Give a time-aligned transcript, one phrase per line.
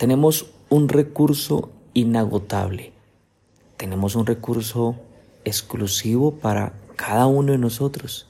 [0.00, 2.94] tenemos un recurso inagotable.
[3.76, 4.96] Tenemos un recurso
[5.44, 8.26] exclusivo para cada uno de nosotros.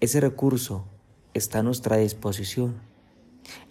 [0.00, 0.84] Ese recurso
[1.32, 2.74] está a nuestra disposición,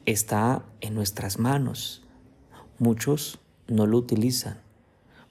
[0.05, 2.03] está en nuestras manos.
[2.79, 4.61] Muchos no lo utilizan.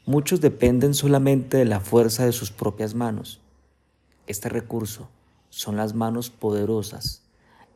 [0.05, 3.41] Muchos dependen solamente de la fuerza de sus propias manos.
[4.27, 5.09] Este recurso
[5.49, 7.23] son las manos poderosas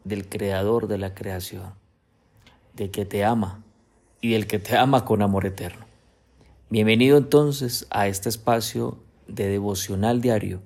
[0.04, 1.72] del Creador de la creación,
[2.74, 3.62] del que te ama
[4.26, 5.86] y del que te ama con amor eterno.
[6.68, 10.62] Bienvenido entonces a este espacio de devocional diario.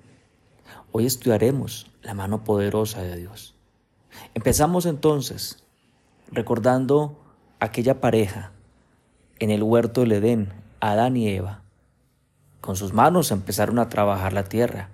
[0.93, 3.55] Hoy estudiaremos la mano poderosa de Dios.
[4.33, 5.63] Empezamos entonces
[6.33, 7.19] recordando
[7.59, 8.53] aquella pareja
[9.41, 11.61] en el huerto del Edén, Adán y Eva.
[12.63, 14.89] Con sus manos empezaron a trabajar la tierra,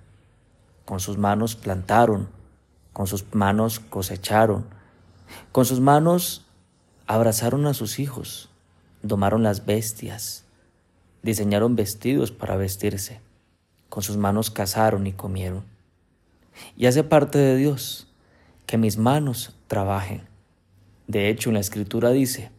[0.83, 2.27] con sus manos plantaron,
[2.91, 4.65] con sus manos cosecharon,
[5.53, 6.45] con sus manos
[7.05, 8.46] abrazaron a sus hijos,
[9.07, 10.45] domaron las bestias,
[11.23, 13.19] diseñaron vestidos para vestirse,
[13.89, 15.63] con sus manos cazaron y comieron.
[16.75, 18.07] Y hace parte de Dios
[18.65, 20.23] que mis manos trabajen.
[21.07, 22.51] De hecho, en la escritura dice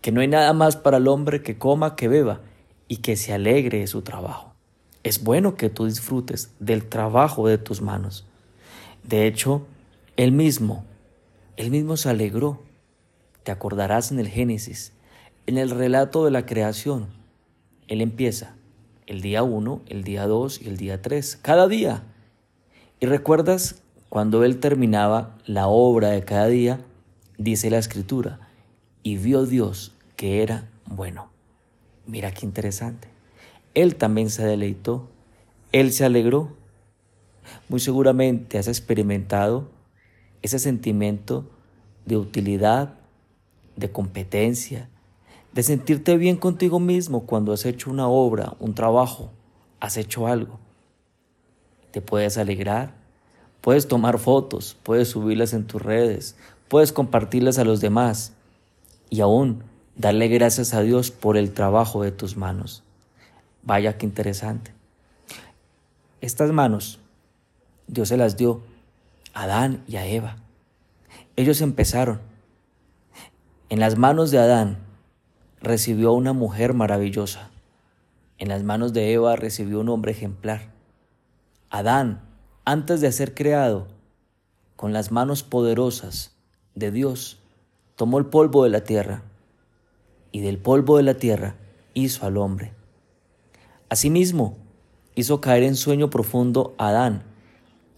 [0.00, 2.40] que no hay nada más para el hombre que coma, que beba
[2.88, 4.54] y que se alegre de su trabajo.
[5.02, 8.26] Es bueno que tú disfrutes del trabajo de tus manos.
[9.04, 9.66] De hecho,
[10.16, 10.84] él mismo,
[11.56, 12.62] él mismo se alegró.
[13.44, 14.92] Te acordarás en el Génesis,
[15.46, 17.06] en el relato de la creación,
[17.88, 18.56] él empieza
[19.06, 22.02] el día 1, el día 2 y el día 3, cada día.
[22.98, 26.80] Y recuerdas cuando Él terminaba la obra de cada día,
[27.38, 28.40] dice la escritura,
[29.02, 31.30] y vio Dios que era bueno.
[32.06, 33.08] Mira qué interesante.
[33.74, 35.08] Él también se deleitó,
[35.72, 36.56] Él se alegró.
[37.68, 39.68] Muy seguramente has experimentado
[40.42, 41.48] ese sentimiento
[42.04, 42.94] de utilidad,
[43.76, 44.88] de competencia,
[45.56, 49.30] de sentirte bien contigo mismo cuando has hecho una obra, un trabajo,
[49.80, 50.58] has hecho algo.
[51.92, 52.92] Te puedes alegrar,
[53.62, 56.36] puedes tomar fotos, puedes subirlas en tus redes,
[56.68, 58.34] puedes compartirlas a los demás
[59.08, 59.62] y aún
[59.94, 62.82] darle gracias a Dios por el trabajo de tus manos.
[63.62, 64.74] Vaya que interesante.
[66.20, 66.98] Estas manos
[67.86, 68.60] Dios se las dio
[69.32, 70.36] a Adán y a Eva.
[71.34, 72.20] Ellos empezaron.
[73.70, 74.84] En las manos de Adán
[75.66, 77.50] recibió a una mujer maravillosa.
[78.38, 80.70] En las manos de Eva recibió un hombre ejemplar.
[81.70, 82.22] Adán,
[82.64, 83.88] antes de ser creado,
[84.76, 86.36] con las manos poderosas
[86.76, 87.40] de Dios,
[87.96, 89.22] tomó el polvo de la tierra
[90.30, 91.56] y del polvo de la tierra
[91.94, 92.72] hizo al hombre.
[93.88, 94.56] Asimismo,
[95.16, 97.24] hizo caer en sueño profundo a Adán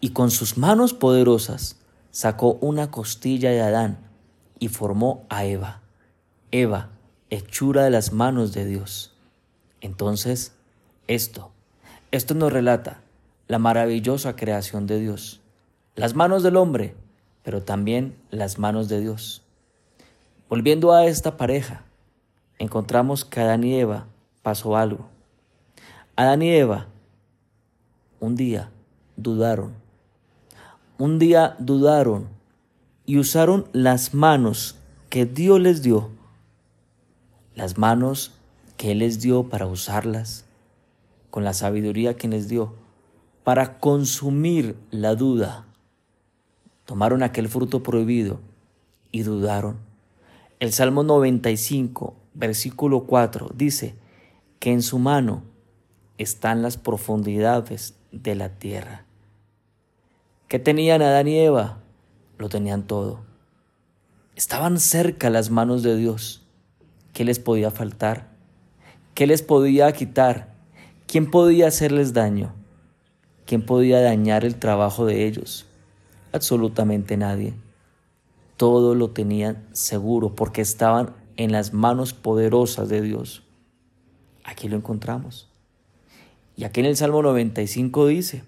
[0.00, 1.80] y con sus manos poderosas
[2.12, 3.98] sacó una costilla de Adán
[4.58, 5.82] y formó a Eva.
[6.50, 6.92] Eva,
[7.30, 9.14] hechura de las manos de Dios.
[9.80, 10.54] Entonces,
[11.06, 11.50] esto,
[12.10, 13.00] esto nos relata
[13.46, 15.40] la maravillosa creación de Dios,
[15.94, 16.94] las manos del hombre,
[17.42, 19.42] pero también las manos de Dios.
[20.48, 21.84] Volviendo a esta pareja,
[22.58, 24.06] encontramos que Adán y Eva
[24.42, 25.08] pasó algo.
[26.16, 26.86] Adán y Eva
[28.20, 28.70] un día
[29.16, 29.74] dudaron.
[30.98, 32.28] Un día dudaron
[33.06, 34.76] y usaron las manos
[35.08, 36.10] que Dios les dio
[37.58, 38.32] las manos
[38.76, 40.46] que Él les dio para usarlas,
[41.30, 42.74] con la sabiduría que les dio,
[43.44, 45.66] para consumir la duda.
[46.86, 48.40] Tomaron aquel fruto prohibido
[49.10, 49.76] y dudaron.
[50.60, 53.96] El Salmo 95, versículo 4 dice
[54.60, 55.42] que en su mano
[56.16, 59.04] están las profundidades de la tierra.
[60.46, 61.78] ¿Qué tenían Adán y Eva?
[62.38, 63.20] Lo tenían todo.
[64.36, 66.47] Estaban cerca las manos de Dios
[67.18, 68.28] ¿Qué les podía faltar?
[69.14, 70.54] ¿Qué les podía quitar?
[71.08, 72.54] ¿Quién podía hacerles daño?
[73.44, 75.66] ¿Quién podía dañar el trabajo de ellos?
[76.30, 77.54] Absolutamente nadie.
[78.56, 83.42] Todo lo tenían seguro porque estaban en las manos poderosas de Dios.
[84.44, 85.50] Aquí lo encontramos.
[86.54, 88.44] Y aquí en el Salmo 95 dice,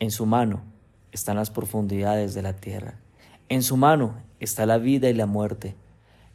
[0.00, 0.64] en su mano
[1.12, 2.98] están las profundidades de la tierra.
[3.48, 5.76] En su mano está la vida y la muerte.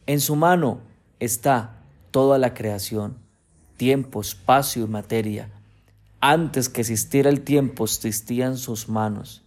[0.06, 0.87] En su mano
[1.20, 3.16] está toda la creación,
[3.76, 5.50] tiempo, espacio y materia.
[6.20, 9.42] Antes que existiera el tiempo, existían sus manos.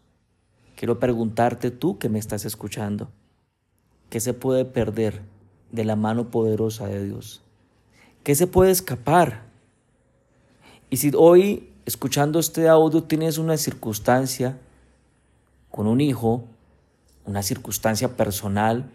[0.75, 3.09] Quiero preguntarte tú que me estás escuchando,
[4.09, 5.21] ¿qué se puede perder
[5.71, 7.41] de la mano poderosa de Dios?
[8.23, 9.43] ¿Qué se puede escapar?
[10.89, 14.57] Y si hoy, escuchando este audio, tienes una circunstancia
[15.69, 16.43] con un hijo,
[17.25, 18.89] una circunstancia personal,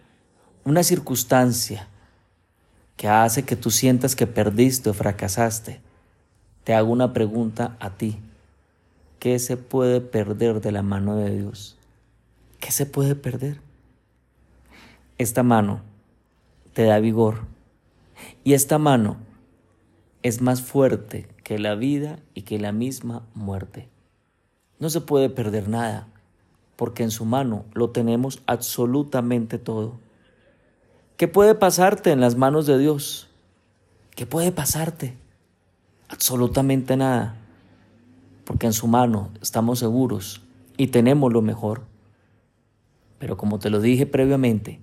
[0.65, 1.89] una circunstancia
[2.97, 5.81] que hace que tú sientas que perdiste o fracasaste,
[6.65, 8.19] te hago una pregunta a ti.
[9.19, 11.77] ¿Qué se puede perder de la mano de Dios?
[12.61, 13.61] ¿Qué se puede perder?
[15.19, 15.81] Esta mano
[16.73, 17.45] te da vigor
[18.45, 19.17] y esta mano
[20.23, 23.89] es más fuerte que la vida y que la misma muerte.
[24.79, 26.09] No se puede perder nada,
[26.77, 29.99] porque en su mano lo tenemos absolutamente todo.
[31.17, 33.31] ¿Qué puede pasarte en las manos de Dios?
[34.15, 35.17] ¿Qué puede pasarte?
[36.09, 37.37] Absolutamente nada,
[38.45, 40.43] porque en su mano estamos seguros
[40.77, 41.85] y tenemos lo mejor.
[43.19, 44.79] Pero como te lo dije previamente,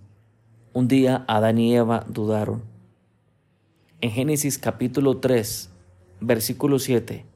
[0.74, 2.64] un día Adán y Eva dudaron.
[4.02, 5.70] En Génesis capítulo 3,
[6.20, 7.28] versículo 7,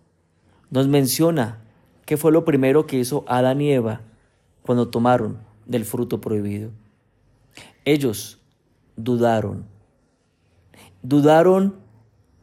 [0.71, 1.59] nos menciona
[2.07, 4.01] qué fue lo primero que hizo Adán y Eva
[4.63, 6.71] cuando tomaron del fruto prohibido.
[7.85, 8.41] Ellos
[8.97, 9.65] dudaron.
[11.03, 11.75] Dudaron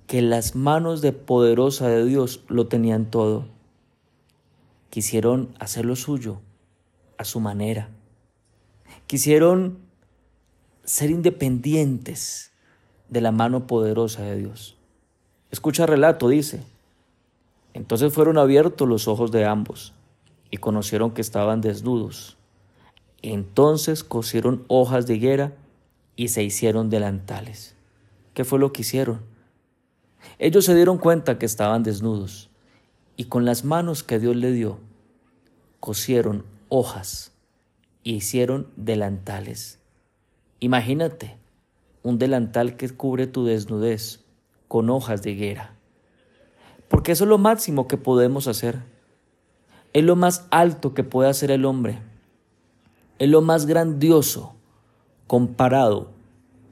[0.07, 3.47] que las manos de poderosa de Dios lo tenían todo.
[4.89, 6.41] Quisieron hacer lo suyo
[7.19, 7.91] a su manera.
[9.07, 9.79] Quisieron
[10.85, 12.53] ser independientes
[13.09, 14.77] de la mano poderosa de Dios.
[15.51, 16.63] Escucha el relato, dice.
[17.75, 19.95] Entonces fueron abiertos los ojos de ambos
[20.51, 22.37] y conocieron que estaban desnudos.
[23.23, 25.53] Entonces cosieron hojas de higuera
[26.17, 27.75] y se hicieron delantales.
[28.35, 29.23] ¿Qué fue lo que hicieron?
[30.39, 32.51] Ellos se dieron cuenta que estaban desnudos
[33.17, 34.79] y con las manos que Dios le dio,
[35.81, 37.33] cosieron hojas
[38.03, 39.79] y hicieron delantales.
[40.61, 41.37] Imagínate
[42.03, 44.25] un delantal que cubre tu desnudez
[44.69, 45.75] con hojas de higuera.
[46.89, 48.83] Porque eso es lo máximo que podemos hacer.
[49.93, 52.01] Es lo más alto que puede hacer el hombre.
[53.19, 54.54] Es lo más grandioso
[55.27, 56.11] comparado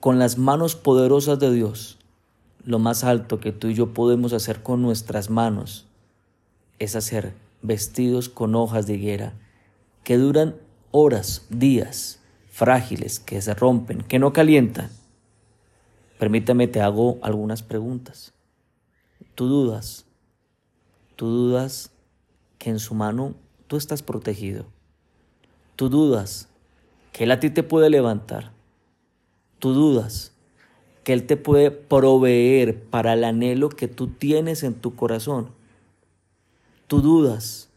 [0.01, 1.99] con las manos poderosas de Dios,
[2.65, 5.87] lo más alto que tú y yo podemos hacer con nuestras manos
[6.79, 9.35] es hacer vestidos con hojas de higuera
[10.05, 10.57] que duran
[10.91, 12.21] horas, días,
[12.51, 14.91] frágiles, que se rompen, que no calientan.
[16.19, 18.35] Permíteme, te hago algunas preguntas.
[19.35, 20.07] Tú dudas,
[21.17, 21.91] tú dudas
[22.59, 23.35] que en su mano
[23.67, 24.67] tú estás protegido.
[25.77, 26.49] Tú dudas
[27.13, 28.53] que Él a ti te puede levantar.
[29.59, 30.33] Tú dudas
[31.05, 35.51] que Él te puede proveer para el anhelo que tú tienes en tu corazón.
[36.87, 37.69] Tú dudas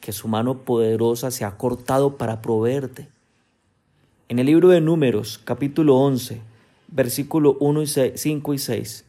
[0.00, 3.08] que su mano poderosa se ha cortado para proveerte.
[4.28, 6.40] En el libro de Números, capítulo 11,
[6.88, 9.04] versículo 1 y 5 y 6,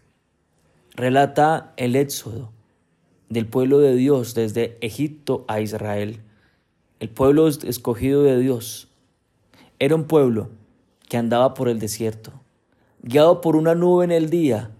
[0.95, 2.51] relata el éxodo
[3.29, 6.21] del pueblo de Dios desde Egipto a Israel.
[7.00, 8.88] El pueblo escogido de Dios
[9.77, 10.50] era un pueblo
[11.10, 12.31] que andaba por el desierto,
[13.01, 14.72] guiado por una nube en el día.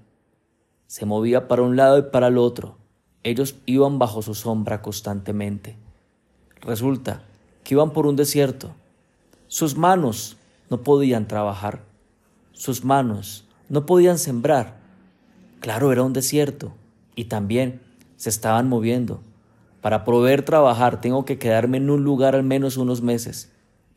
[0.88, 2.78] Se movía para un lado y para el otro.
[3.24, 5.76] Ellos iban bajo su sombra constantemente.
[6.62, 7.24] Resulta
[7.64, 8.72] que iban por un desierto.
[9.48, 10.38] Sus manos
[10.70, 11.82] no podían trabajar.
[12.54, 14.78] Sus manos no podían sembrar.
[15.60, 16.72] Claro, era un desierto.
[17.16, 17.82] Y también
[18.16, 19.20] se estaban moviendo.
[19.82, 23.52] Para poder trabajar tengo que quedarme en un lugar al menos unos meses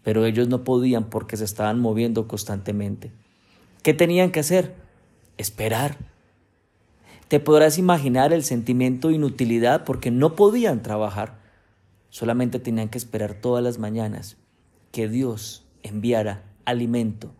[0.09, 3.13] pero ellos no podían porque se estaban moviendo constantemente.
[3.83, 4.75] ¿Qué tenían que hacer?
[5.37, 5.99] Esperar.
[7.29, 11.41] Te podrás imaginar el sentimiento de inutilidad porque no podían trabajar.
[12.09, 14.39] Solamente tenían que esperar todas las mañanas
[14.93, 17.35] que Dios enviara alimento,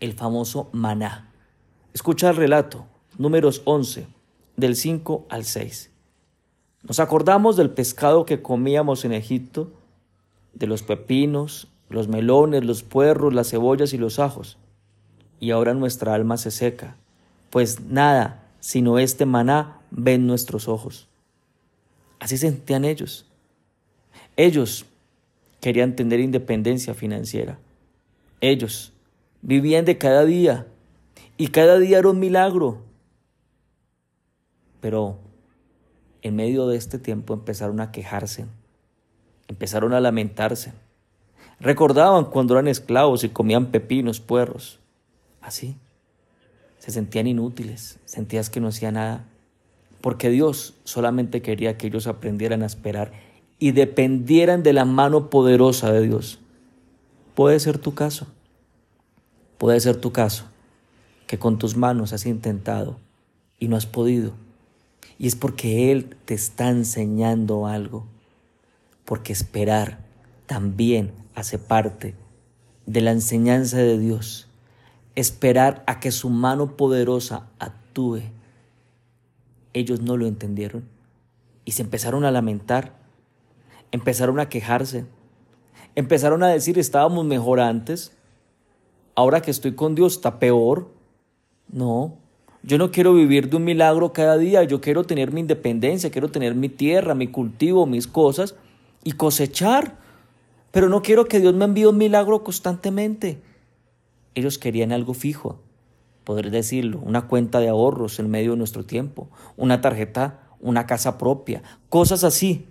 [0.00, 1.34] el famoso maná.
[1.92, 2.86] Escucha el relato,
[3.18, 4.06] números 11,
[4.56, 5.90] del 5 al 6.
[6.82, 9.70] Nos acordamos del pescado que comíamos en Egipto,
[10.54, 14.58] de los pepinos, los melones, los puerros, las cebollas y los ajos.
[15.40, 16.96] Y ahora nuestra alma se seca,
[17.50, 21.06] pues nada sino este maná ven nuestros ojos.
[22.18, 23.26] Así sentían ellos.
[24.36, 24.86] Ellos
[25.60, 27.60] querían tener independencia financiera.
[28.40, 28.92] Ellos
[29.40, 30.66] vivían de cada día
[31.36, 32.82] y cada día era un milagro.
[34.80, 35.20] Pero
[36.22, 38.46] en medio de este tiempo empezaron a quejarse,
[39.46, 40.72] empezaron a lamentarse
[41.60, 44.78] Recordaban cuando eran esclavos y comían pepinos, puerros.
[45.40, 45.76] Así.
[46.78, 49.24] Se sentían inútiles, sentías que no hacía nada.
[50.00, 53.12] Porque Dios solamente quería que ellos aprendieran a esperar
[53.58, 56.38] y dependieran de la mano poderosa de Dios.
[57.34, 58.26] Puede ser tu caso.
[59.58, 60.44] Puede ser tu caso
[61.26, 62.98] que con tus manos has intentado
[63.58, 64.32] y no has podido.
[65.18, 68.06] Y es porque Él te está enseñando algo.
[69.04, 69.98] Porque esperar
[70.46, 72.14] también hace parte
[72.86, 74.48] de la enseñanza de Dios.
[75.14, 78.20] esperar a que su mano poderosa actúe.
[79.72, 80.84] Ellos no lo entendieron
[81.64, 82.92] y se empezaron a lamentar,
[83.92, 85.06] empezaron a quejarse,
[85.94, 88.12] empezaron a decir estábamos mejor antes,
[89.14, 90.90] ahora que estoy con Dios está peor.
[91.72, 92.18] No,
[92.62, 96.30] yo no quiero vivir de un milagro cada día, yo quiero tener mi independencia, quiero
[96.30, 98.54] tener mi tierra, mi cultivo, mis cosas
[99.02, 100.05] y cosechar.
[100.76, 103.40] Pero no quiero que Dios me envíe un milagro constantemente.
[104.34, 105.58] Ellos querían algo fijo,
[106.22, 111.16] poder decirlo, una cuenta de ahorros en medio de nuestro tiempo, una tarjeta, una casa
[111.16, 112.66] propia, cosas así.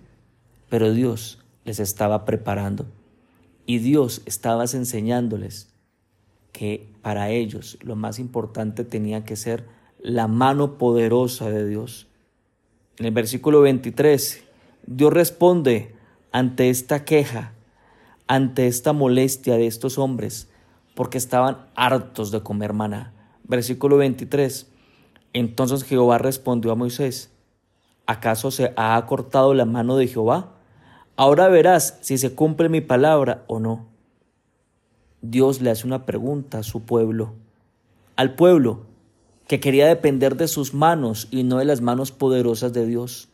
[0.70, 2.86] Pero Dios les estaba preparando
[3.66, 5.74] y Dios estaba enseñándoles
[6.52, 9.66] que para ellos lo más importante tenía que ser
[10.00, 12.06] la mano poderosa de Dios.
[13.00, 14.44] En el versículo 23,
[14.86, 15.96] Dios responde
[16.32, 17.56] ante esta queja,
[18.28, 20.50] ante esta molestia de estos hombres,
[20.96, 23.14] porque estaban hartos de comer maná.
[23.44, 24.68] Versículo 23.
[25.34, 27.32] Entonces Jehová respondió a Moisés,
[28.06, 30.54] ¿acaso se ha acortado la mano de Jehová?
[31.18, 33.86] Ahora verás si se cumple mi palabra o no.
[35.22, 37.34] Dios le hace una pregunta a su pueblo,
[38.16, 38.82] al pueblo
[39.48, 43.30] que quería depender de sus manos y no de las manos poderosas de Dios,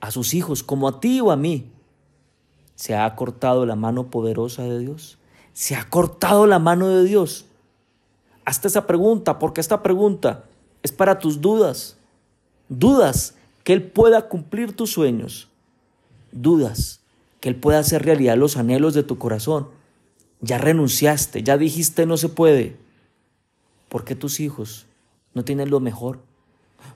[0.00, 1.71] a sus hijos como a ti o a mí.
[2.74, 5.18] ¿Se ha cortado la mano poderosa de Dios?
[5.52, 7.46] ¿Se ha cortado la mano de Dios?
[8.44, 10.44] Hazte esa pregunta, porque esta pregunta
[10.82, 11.96] es para tus dudas.
[12.68, 15.48] Dudas que Él pueda cumplir tus sueños.
[16.32, 17.00] Dudas
[17.40, 19.68] que Él pueda hacer realidad los anhelos de tu corazón.
[20.40, 22.76] Ya renunciaste, ya dijiste no se puede.
[23.88, 24.86] ¿Por qué tus hijos
[25.34, 26.20] no tienen lo mejor?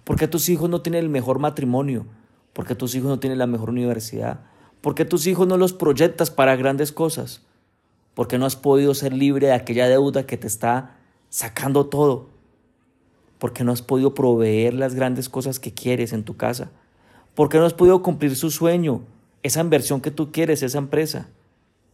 [0.03, 2.07] ¿Por qué tus hijos no tienen el mejor matrimonio?
[2.53, 4.41] ¿Por qué tus hijos no tienen la mejor universidad?
[4.87, 7.43] ¿Por qué tus hijos no los proyectas para grandes cosas?
[8.15, 10.95] ¿Por qué no has podido ser libre de aquella deuda que te está
[11.29, 12.29] sacando todo?
[13.41, 16.71] ¿Por qué no has podido proveer las grandes cosas que quieres en tu casa?
[17.35, 19.03] ¿Por qué no has podido cumplir su sueño,
[19.43, 21.31] esa inversión que tú quieres, esa empresa?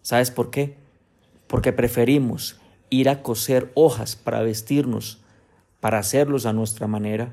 [0.02, 0.76] ¿Sabes por qué?
[1.46, 5.18] Porque preferimos ir a coser hojas para vestirnos,
[5.80, 7.32] para hacerlos a nuestra manera.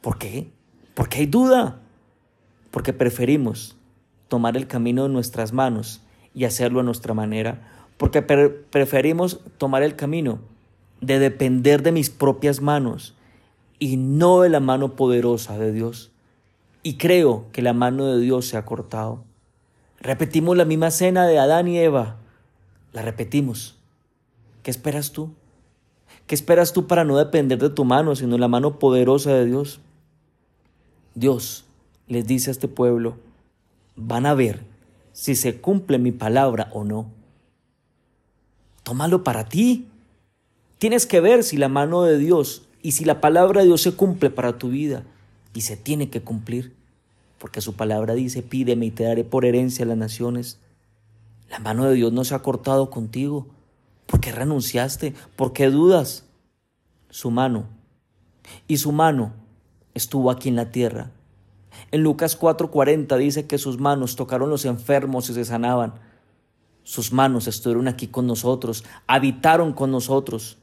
[0.00, 0.48] ¿Por qué?
[0.94, 1.82] Porque hay duda.
[2.70, 3.76] Porque preferimos
[4.34, 6.00] tomar el camino de nuestras manos
[6.34, 10.40] y hacerlo a nuestra manera porque preferimos tomar el camino
[11.00, 13.14] de depender de mis propias manos
[13.78, 16.10] y no de la mano poderosa de Dios.
[16.82, 19.22] Y creo que la mano de Dios se ha cortado.
[20.00, 22.16] Repetimos la misma cena de Adán y Eva.
[22.92, 23.76] La repetimos.
[24.62, 25.30] ¿Qué esperas tú?
[26.26, 29.46] ¿Qué esperas tú para no depender de tu mano, sino de la mano poderosa de
[29.46, 29.80] Dios?
[31.14, 31.64] Dios
[32.08, 33.16] les dice a este pueblo,
[33.96, 34.64] van a ver
[35.12, 37.10] si se cumple mi palabra o no.
[38.82, 39.88] Tómalo para ti.
[40.78, 43.92] Tienes que ver si la mano de Dios y si la palabra de Dios se
[43.92, 45.04] cumple para tu vida.
[45.54, 46.74] Y se tiene que cumplir.
[47.38, 50.58] Porque su palabra dice, pídeme y te daré por herencia a las naciones.
[51.48, 53.46] La mano de Dios no se ha cortado contigo.
[54.06, 55.14] ¿Por qué renunciaste?
[55.36, 56.24] ¿Por qué dudas?
[57.10, 57.66] Su mano.
[58.66, 59.32] Y su mano
[59.94, 61.10] estuvo aquí en la tierra.
[61.90, 65.94] En Lucas 4:40 dice que sus manos tocaron los enfermos y se sanaban.
[66.82, 70.58] Sus manos estuvieron aquí con nosotros, habitaron con nosotros.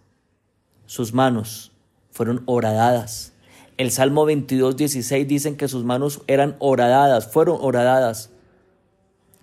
[0.86, 1.72] Sus manos
[2.12, 3.34] fueron horadadas.
[3.78, 8.30] El Salmo 22, 16 dicen que sus manos eran horadadas, fueron horadadas.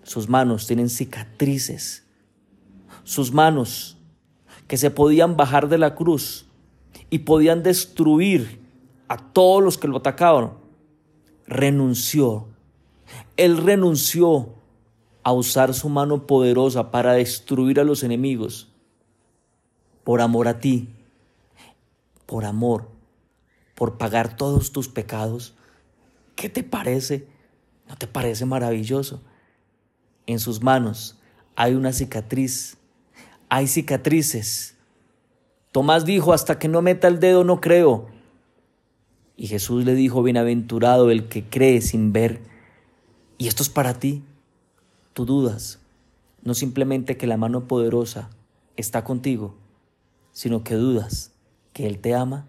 [0.05, 2.05] Sus manos tienen cicatrices.
[3.03, 3.97] Sus manos
[4.69, 6.47] que se podían bajar de la cruz
[7.11, 8.61] y podían destruir
[9.09, 10.53] a todos los que lo atacaban.
[11.49, 12.47] Renunció.
[13.37, 14.55] Él renunció
[15.23, 18.69] a usar su mano poderosa para destruir a los enemigos
[20.05, 20.89] por amor a ti,
[22.25, 22.89] por amor,
[23.75, 25.55] por pagar todos tus pecados.
[26.35, 27.29] ¿Qué te parece?
[27.89, 29.21] ¿No te parece maravilloso?
[30.27, 31.19] En sus manos
[31.57, 32.79] hay una cicatriz,
[33.51, 34.77] hay cicatrices.
[35.73, 38.09] Tomás dijo, hasta que no meta el dedo no creo.
[39.41, 42.41] Y Jesús le dijo, bienaventurado el que cree sin ver.
[43.39, 44.25] Y esto es para ti
[45.13, 45.79] tú dudas,
[46.43, 48.31] no simplemente que la mano poderosa
[48.77, 49.55] está contigo,
[50.33, 51.33] sino que dudas
[51.73, 52.49] que Él te ama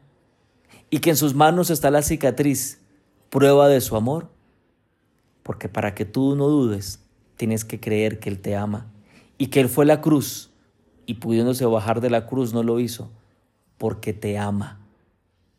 [0.89, 2.81] y que en sus manos está la cicatriz,
[3.29, 4.29] prueba de su amor.
[5.43, 7.03] Porque para que tú no dudes,
[7.38, 8.91] tienes que creer que Él te ama
[9.38, 10.51] y que Él fue la cruz
[11.05, 13.12] y pudiéndose bajar de la cruz no lo hizo
[13.77, 14.79] porque te ama.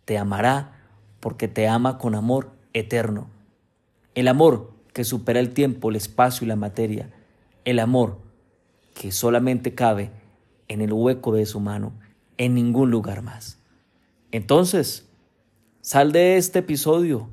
[0.04, 0.79] Te amará
[1.20, 3.28] porque te ama con amor eterno.
[4.14, 7.10] El amor que supera el tiempo, el espacio y la materia,
[7.64, 8.18] el amor
[8.94, 10.10] que solamente cabe
[10.68, 11.92] en el hueco de su mano,
[12.38, 13.58] en ningún lugar más.
[14.32, 15.08] Entonces,
[15.80, 17.28] sal de este episodio,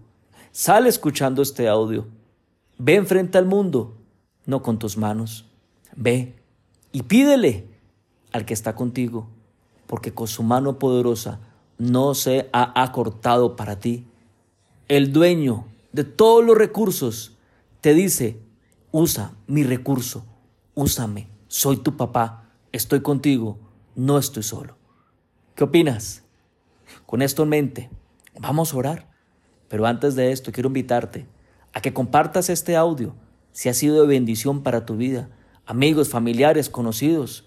[0.51, 2.07] sal escuchando este audio,
[2.77, 3.97] ve enfrente al mundo,
[4.45, 5.45] no con tus manos,
[5.95, 6.35] ve
[6.91, 7.67] y pídele
[8.31, 9.27] al que está contigo,
[9.87, 11.39] porque con su mano poderosa
[11.77, 14.05] no se ha acortado para ti.
[14.87, 17.37] El dueño de todos los recursos
[17.81, 18.39] te dice,
[18.91, 20.25] usa mi recurso,
[20.75, 23.57] úsame, soy tu papá, estoy contigo,
[23.95, 24.75] no estoy solo.
[25.55, 26.23] ¿Qué opinas?
[27.05, 27.89] Con esto en mente,
[28.39, 29.07] vamos a orar.
[29.67, 31.27] Pero antes de esto, quiero invitarte
[31.73, 33.13] a que compartas este audio
[33.51, 35.29] si ha sido de bendición para tu vida.
[35.65, 37.45] Amigos, familiares, conocidos,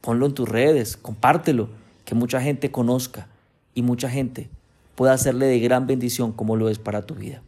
[0.00, 1.68] ponlo en tus redes, compártelo,
[2.04, 3.28] que mucha gente conozca
[3.76, 4.48] y mucha gente
[4.96, 7.42] pueda hacerle de gran bendición como lo es para tu vida.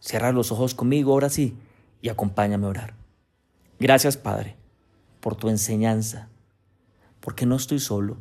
[0.00, 1.56] Cierra los ojos conmigo ahora sí
[2.02, 2.94] y acompáñame a orar.
[3.78, 4.56] Gracias, Padre,
[5.20, 6.28] por tu enseñanza,
[7.20, 8.16] porque no estoy solo,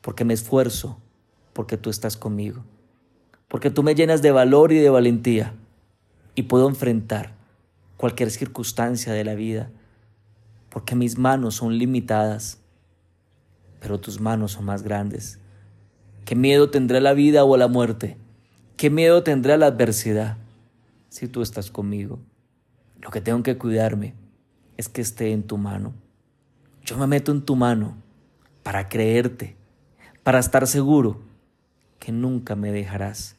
[0.00, 0.98] porque me esfuerzo,
[1.52, 2.64] porque tú estás conmigo,
[3.46, 5.54] porque tú me llenas de valor y de valentía
[6.34, 7.34] y puedo enfrentar
[7.98, 9.70] cualquier circunstancia de la vida,
[10.70, 12.60] porque mis manos son limitadas,
[13.78, 15.38] pero tus manos son más grandes.
[16.24, 18.16] ¿Qué miedo tendrá la vida o la muerte?
[18.78, 20.38] ¿Qué miedo tendrá la adversidad
[21.10, 22.18] si tú estás conmigo?
[22.98, 24.14] Lo que tengo que cuidarme
[24.78, 25.92] es que esté en tu mano.
[26.82, 27.96] Yo me meto en tu mano
[28.62, 29.56] para creerte,
[30.22, 31.20] para estar seguro
[31.98, 33.36] que nunca me dejarás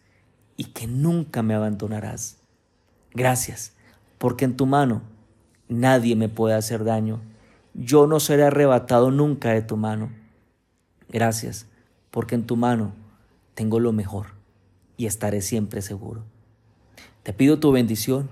[0.56, 2.38] y que nunca me abandonarás.
[3.16, 3.74] Gracias,
[4.20, 5.02] porque en tu mano
[5.68, 7.20] nadie me puede hacer daño.
[7.74, 10.12] Yo no seré arrebatado nunca de tu mano.
[11.10, 11.68] Gracias,
[12.16, 12.94] porque en tu mano
[13.56, 14.28] tengo lo mejor
[14.96, 16.24] y estaré siempre seguro.
[17.24, 18.30] Te pido tu bendición,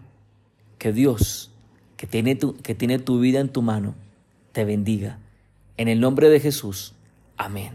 [0.77, 1.51] que Dios,
[1.97, 3.93] que tiene tu, que tiene tu vida en tu mano,
[4.53, 5.19] te bendiga.
[5.75, 6.93] En el nombre de Jesús.
[7.35, 7.73] Amén.